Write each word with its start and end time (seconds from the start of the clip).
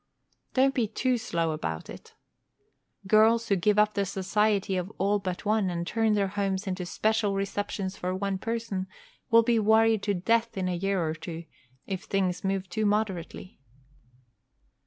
Don't 0.55 0.73
be 0.73 0.87
too 0.87 1.19
slow 1.19 1.51
about 1.51 1.87
it. 1.87 2.15
Girls 3.05 3.47
who 3.49 3.55
give 3.55 3.77
up 3.77 3.93
the 3.93 4.03
society 4.03 4.75
of 4.75 4.91
all 4.97 5.19
but 5.19 5.45
one, 5.45 5.69
and 5.69 5.85
turn 5.85 6.13
their 6.15 6.29
homes 6.29 6.65
into 6.65 6.87
special 6.87 7.35
receptions 7.35 7.97
for 7.97 8.15
one 8.15 8.39
person, 8.39 8.87
will 9.29 9.43
be 9.43 9.59
worried 9.59 10.01
to 10.01 10.15
death 10.15 10.57
in 10.57 10.67
a 10.67 10.75
year 10.75 11.07
or 11.07 11.13
two, 11.13 11.43
if 11.85 12.05
things 12.05 12.43
move 12.43 12.67
too 12.67 12.87
moderately. 12.87 13.59